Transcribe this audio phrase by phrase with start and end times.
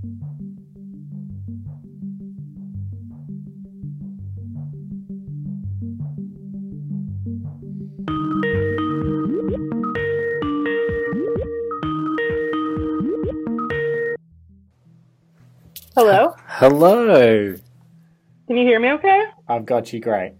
[0.00, 0.14] Hello?
[16.46, 17.56] Hello.
[18.46, 19.24] Can you hear me okay?
[19.48, 20.34] I've got you great.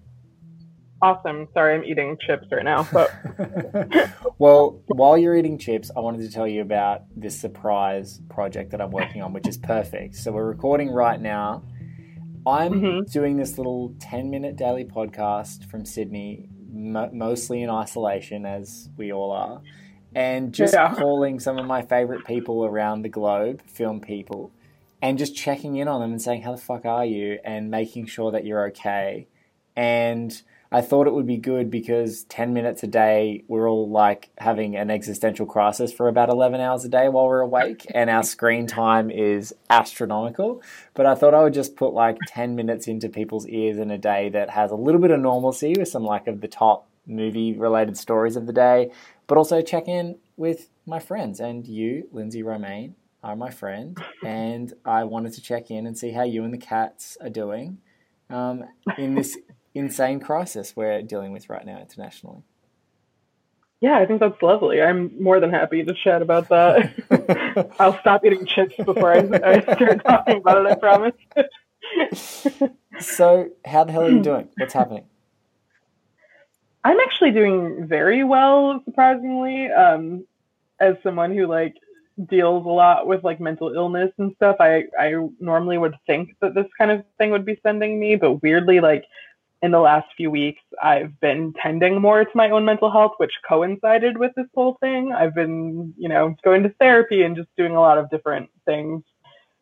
[1.00, 1.46] Awesome.
[1.54, 2.86] Sorry, I'm eating chips right now.
[2.92, 3.10] But
[4.38, 8.80] well, while you're eating chips, I wanted to tell you about this surprise project that
[8.80, 10.16] I'm working on, which is perfect.
[10.16, 11.62] So we're recording right now.
[12.46, 13.12] I'm Mhm.
[13.12, 19.12] doing this little 10 minute daily podcast from Sydney, mo- mostly in isolation, as we
[19.12, 19.60] all are,
[20.14, 20.94] and just Yeah.
[20.94, 24.50] calling some of my favorite people around the globe, film people,
[25.00, 27.38] and just checking in on them and saying, How the fuck are you?
[27.44, 29.28] and making sure that you're okay.
[29.76, 34.28] And I thought it would be good because 10 minutes a day, we're all like
[34.36, 38.22] having an existential crisis for about 11 hours a day while we're awake, and our
[38.22, 40.62] screen time is astronomical.
[40.92, 43.98] But I thought I would just put like 10 minutes into people's ears in a
[43.98, 47.54] day that has a little bit of normalcy with some like of the top movie
[47.54, 48.92] related stories of the day,
[49.26, 51.40] but also check in with my friends.
[51.40, 56.12] And you, Lindsey Romain, are my friend, and I wanted to check in and see
[56.12, 57.78] how you and the cats are doing
[58.30, 58.64] um,
[58.96, 59.36] in this
[59.78, 62.42] insane crisis we're dealing with right now internationally.
[63.80, 64.82] yeah, I think that's lovely.
[64.82, 67.74] I'm more than happy to chat about that.
[67.78, 71.14] I'll stop eating chips before I, I start talking about it, I promise.
[73.00, 74.48] so, how the hell are you doing?
[74.58, 75.04] What's happening?
[76.84, 79.70] I'm actually doing very well, surprisingly.
[79.70, 80.26] Um,
[80.80, 81.74] as someone who like
[82.28, 86.54] deals a lot with like mental illness and stuff, I I normally would think that
[86.54, 89.04] this kind of thing would be sending me, but weirdly, like
[89.62, 93.32] in the last few weeks, I've been tending more to my own mental health, which
[93.48, 95.12] coincided with this whole thing.
[95.12, 99.02] I've been, you know, going to therapy and just doing a lot of different things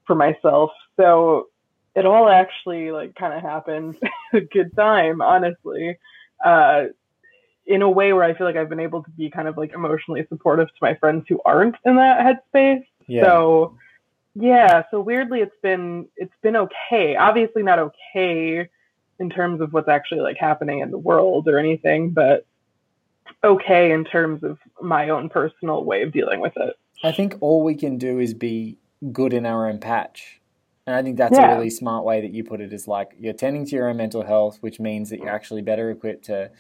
[0.07, 0.71] for myself.
[0.97, 1.49] So
[1.95, 3.97] it all actually like kind of happened
[4.35, 5.99] a good time, honestly.
[6.45, 6.85] Uh,
[7.67, 9.73] in a way where I feel like I've been able to be kind of like
[9.73, 12.21] emotionally supportive to my friends who aren't in that
[12.55, 12.85] headspace.
[13.09, 13.25] Yeah.
[13.25, 13.79] So
[14.35, 17.17] yeah, so weirdly it's been it's been okay.
[17.17, 18.69] Obviously not okay
[19.19, 22.47] in terms of what's actually like happening in the world or anything, but
[23.43, 26.75] okay in terms of my own personal way of dealing with it.
[27.05, 28.79] I think all we can do is be
[29.13, 30.41] good in our own patch.
[30.87, 31.53] And I think that's Yeah.
[31.53, 33.97] a really smart way that you put it is like you're tending to your own
[33.97, 36.51] mental health, which means that you're actually better equipped to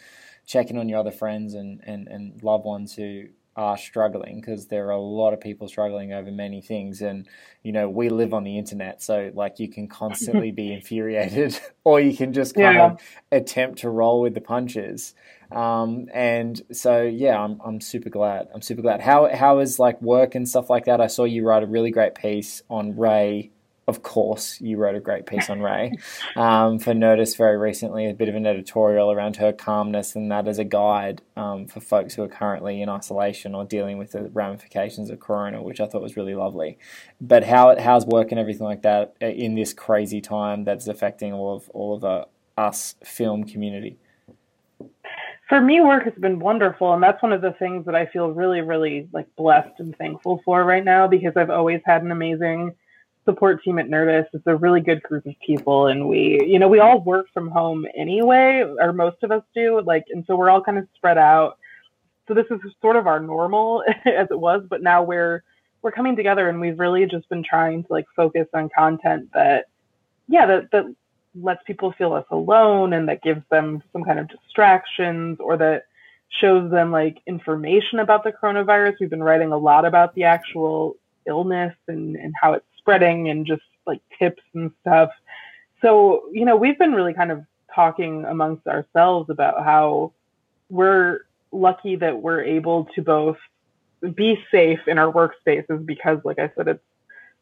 [0.46, 4.66] check in on your other friends and, and, and loved ones who are struggling because
[4.66, 7.26] there are a lot of people struggling over many things and
[7.62, 11.98] you know we live on the internet so like you can constantly be infuriated or
[11.98, 12.86] you can just kind Yeah.
[12.92, 13.00] of
[13.32, 15.14] attempt to roll with the punches.
[15.50, 19.00] Um, and so yeah I'm, I'm super glad i'm super glad.
[19.00, 21.00] How how is like work and stuff like that?
[21.00, 23.52] I saw you write a really great piece on Rey
[23.88, 25.92] of course you wrote a great piece on Rey
[26.34, 30.48] um, for Nerdist very recently, a bit of an editorial around her calmness and that
[30.48, 34.24] as a guide um, for folks who are currently in isolation or dealing with the
[34.30, 36.78] ramifications of corona, which I thought was really lovely.
[37.20, 40.88] But how it, how's work and everything like that uh, in this crazy time that's
[40.88, 42.24] affecting all of all of uh,
[42.58, 43.98] us film community?
[45.48, 48.30] for me work has been wonderful and that's one of the things that i feel
[48.30, 52.74] really really like blessed and thankful for right now because i've always had an amazing
[53.26, 54.28] support team at Nerdist.
[54.32, 57.50] It's a really good group of people, and we, you know, we all work from
[57.50, 59.82] home anyway, or most of us do.
[59.84, 61.58] Like, and so we're all kind of spread out.
[62.26, 65.42] So this is sort of our normal as it was, but now we're
[65.82, 69.66] we're coming together, and we've really just been trying to like focus on content that,
[70.26, 70.94] yeah, that that
[71.34, 75.84] lets people feel less alone, and that gives them some kind of distractions, or that
[76.40, 78.94] shows them like information about the coronavirus.
[79.00, 80.96] We've been writing a lot about the actual
[81.26, 85.10] illness and, and how it's spreading and just like tips and stuff.
[85.82, 87.44] So, you know, we've been really kind of
[87.74, 90.12] talking amongst ourselves about how
[90.70, 93.38] we're lucky that we're able to both
[94.14, 96.84] be safe in our workspaces because like I said, it's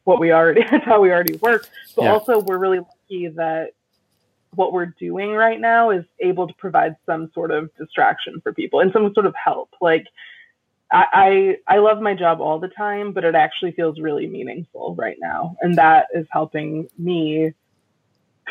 [0.03, 1.67] what we already it's how we already work.
[1.95, 2.11] But yeah.
[2.13, 3.73] also we're really lucky that
[4.55, 8.79] what we're doing right now is able to provide some sort of distraction for people
[8.79, 9.69] and some sort of help.
[9.79, 10.07] Like
[10.95, 14.95] I, I, I love my job all the time, but it actually feels really meaningful
[14.95, 17.51] right now, and that is helping me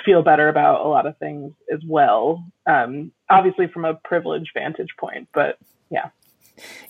[0.05, 2.45] feel better about a lot of things as well.
[2.67, 5.57] Um, obviously, from a privileged vantage point, but
[5.91, 6.11] yeah.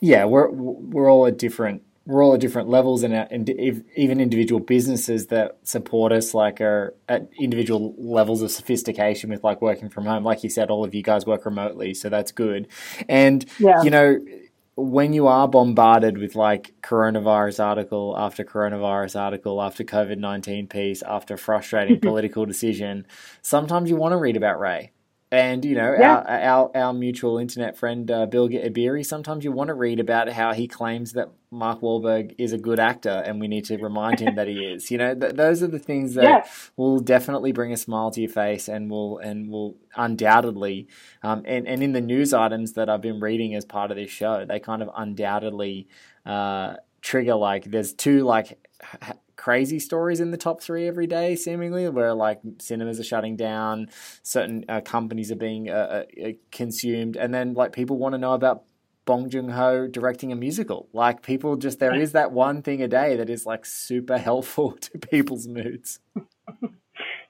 [0.00, 4.60] Yeah, we're we're all at different we're all at different levels and, and even individual
[4.60, 10.04] businesses that support us like are at individual levels of sophistication with like working from
[10.04, 12.68] home like you said all of you guys work remotely so that's good
[13.08, 13.82] and yeah.
[13.82, 14.18] you know
[14.76, 21.36] when you are bombarded with like coronavirus article after coronavirus article after covid-19 piece after
[21.36, 23.06] frustrating political decision
[23.40, 24.90] sometimes you want to read about Rey
[25.34, 26.14] and you know, yeah.
[26.14, 29.04] our, our, our mutual internet friend uh, Bilge Ebiri.
[29.04, 32.80] Sometimes you want to read about how he claims that Mark Wahlberg is a good
[32.80, 34.90] actor, and we need to remind him that he is.
[34.90, 36.44] You know, th- those are the things that yeah.
[36.76, 40.88] will definitely bring a smile to your face, and will and will undoubtedly,
[41.22, 44.10] um, and and in the news items that I've been reading as part of this
[44.10, 45.88] show, they kind of undoubtedly
[46.26, 48.58] uh, trigger like there's two like
[49.36, 53.88] crazy stories in the top three every day, seemingly, where like cinemas are shutting down,
[54.22, 58.32] certain uh, companies are being uh, uh, consumed, and then like people want to know
[58.32, 58.64] about
[59.04, 60.88] Bong Joon Ho directing a musical.
[60.92, 64.72] Like people just there is that one thing a day that is like super helpful
[64.80, 66.00] to people's moods.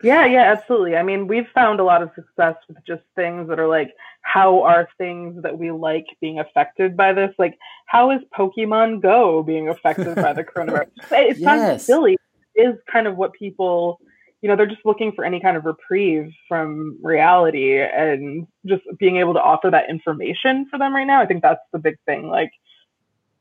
[0.02, 0.96] Yeah, yeah, absolutely.
[0.96, 4.62] I mean, we've found a lot of success with just things that are like, how
[4.62, 7.34] are things that we like being affected by this?
[7.38, 10.90] Like, how is Pokemon Go being affected by the coronavirus?
[11.10, 11.84] It sounds yes.
[11.84, 12.18] silly.
[12.54, 13.98] Is kind of what people,
[14.44, 19.16] you know, they're just looking for any kind of reprieve from reality and just being
[19.16, 21.22] able to offer that information for them right now.
[21.22, 22.28] I think that's the big thing.
[22.28, 22.52] Like,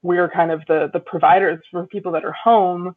[0.02, 2.96] we're kind of the the providers for people that are home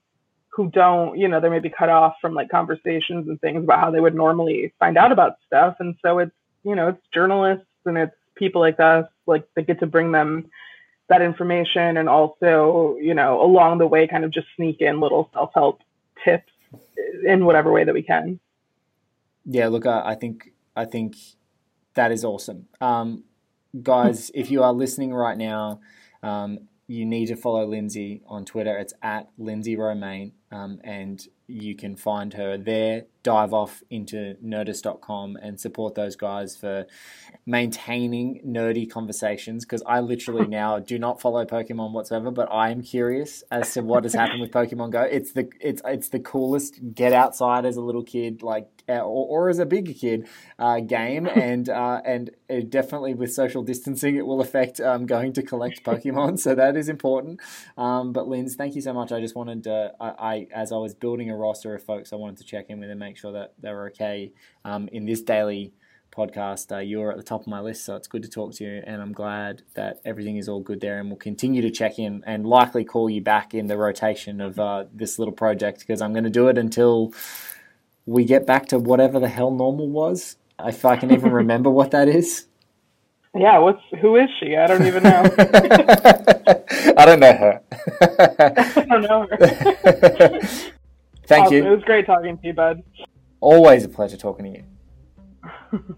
[0.53, 3.81] who don't, you know, they may be cut off from like conversations and things about
[3.81, 5.75] how they would normally find out about stuff.
[5.81, 9.81] And so it's, you know, it's journalists and it's people like us, like they get
[9.81, 10.49] to bring them
[11.09, 15.29] that information and also, you know, along the way kind of just sneak in little
[15.35, 15.81] self-help
[16.25, 16.53] tips
[17.25, 18.41] in whatever way that we can.
[19.45, 21.17] Yeah, look, I, I think I think
[21.95, 22.67] that is awesome.
[22.81, 23.25] Um,
[23.83, 25.81] guys, if you are listening right now,
[26.23, 28.77] um, you need to follow Lindsey on Twitter.
[28.79, 33.05] It's at Lindsey Romain, um, and you can find her there.
[33.23, 36.87] Dive off into nerdist.com and support those guys for
[37.45, 42.83] maintaining nerdy conversations because I literally now do not follow Pokemon whatsoever, but I am
[42.83, 45.03] curious as to what has happened with Pokemon Go.
[45.03, 49.49] It's the it's it's the coolest get outside as a little kid, like or, or,
[49.49, 50.29] as a bigger kid
[50.59, 52.31] uh, game, and uh, and
[52.69, 56.39] definitely with social distancing, it will affect um, going to collect Pokemon.
[56.39, 57.41] so that is important.
[57.77, 59.13] Um, but Linz, thank you so much.
[59.13, 62.39] I just wanted I, I, as I was building a roster of folks, I wanted
[62.39, 64.33] to check in with and make sure that they were okay
[64.65, 65.73] um, in this daily
[66.17, 66.75] podcast.
[66.75, 68.83] Uh, you're at the top of my list, so it's good to talk to you,
[68.87, 70.99] and I'm glad that everything is all good there.
[70.99, 74.59] And we'll continue to check in and likely call you back in the rotation of
[74.59, 77.13] uh, this little project because I'm going to do it until
[78.07, 80.37] we get back to whatever the hell normal was.
[80.61, 82.47] If I can even remember what that is.
[83.35, 84.57] Yeah, what's who is she?
[84.57, 85.25] I don't even know.
[86.97, 87.61] I don't know her.
[88.01, 90.39] I don't know her.
[91.27, 91.55] Thank awesome.
[91.55, 91.67] you.
[91.67, 92.83] It was great talking to you, bud.
[93.41, 95.97] Always a pleasure talking to you.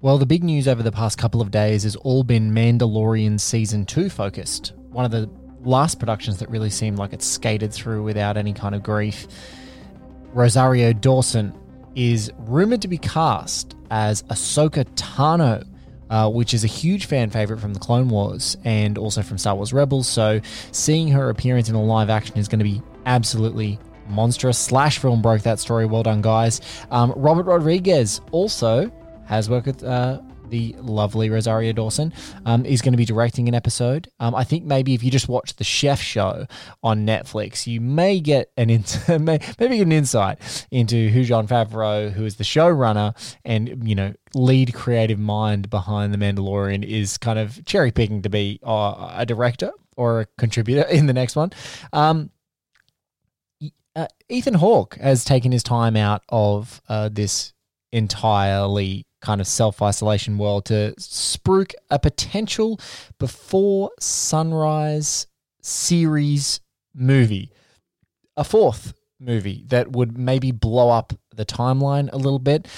[0.00, 3.84] well, the big news over the past couple of days has all been Mandalorian season
[3.86, 4.74] 2 focused.
[4.90, 5.28] One of the
[5.64, 9.26] last productions that really seemed like it skated through without any kind of grief.
[10.32, 11.52] Rosario Dawson
[11.94, 15.66] is rumored to be cast as Ahsoka Tano,
[16.10, 19.56] uh, which is a huge fan favorite from the Clone Wars and also from Star
[19.56, 20.06] Wars Rebels.
[20.06, 20.40] So
[20.72, 24.58] seeing her appearance in a live action is going to be absolutely monstrous.
[24.58, 25.86] Slash film broke that story.
[25.86, 26.60] Well done, guys.
[26.90, 28.90] Um, Robert Rodriguez also
[29.26, 32.12] has worked with uh, the lovely Rosario Dawson,
[32.44, 34.10] um, is going to be directing an episode.
[34.20, 36.46] Um, I think maybe if you just watch the Chef Show
[36.82, 38.84] on Netflix, you may get an in-
[39.24, 43.14] maybe get an insight into who Jon Favreau, who is the showrunner
[43.44, 48.28] and you know lead creative mind behind the Mandalorian, is kind of cherry picking to
[48.28, 51.50] be uh, a director or a contributor in the next one.
[51.92, 52.30] Um,
[53.96, 57.52] uh, Ethan Hawke has taken his time out of uh, this
[57.90, 62.80] entirely kind of self isolation world to spruik a potential
[63.18, 65.26] before sunrise
[65.62, 66.60] series
[66.94, 67.52] movie,
[68.36, 72.68] a fourth movie that would maybe blow up the timeline a little bit.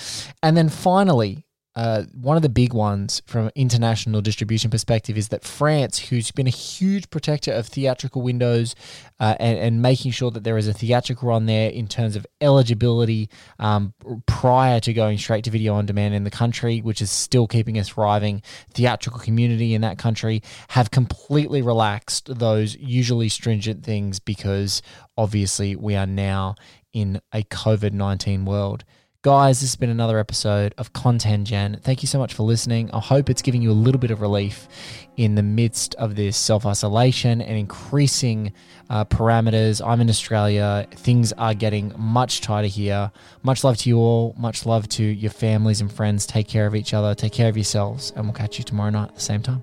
[0.42, 1.44] And then finally,
[1.80, 6.30] uh, one of the big ones from an international distribution perspective is that France, who's
[6.30, 8.74] been a huge protector of theatrical windows
[9.18, 12.26] uh, and, and, making sure that there is a theatrical run there in terms of
[12.42, 13.94] eligibility um,
[14.26, 17.78] prior to going straight to video on demand in the country, which is still keeping
[17.78, 18.42] a thriving
[18.74, 24.82] theatrical community in that country, have completely relaxed those usually stringent things because
[25.16, 26.54] obviously we are now
[26.92, 28.84] in a COVID 19 world.
[29.22, 31.78] Guys, this has been another episode of Content Gen.
[31.82, 32.90] Thank you so much for listening.
[32.90, 34.66] I hope it's giving you a little bit of relief
[35.18, 38.54] in the midst of this self isolation and increasing
[38.88, 39.86] uh, parameters.
[39.86, 40.86] I'm in Australia.
[40.92, 43.12] Things are getting much tighter here.
[43.42, 44.34] Much love to you all.
[44.38, 46.24] Much love to your families and friends.
[46.24, 47.14] Take care of each other.
[47.14, 48.14] Take care of yourselves.
[48.16, 49.62] And we'll catch you tomorrow night at the same time.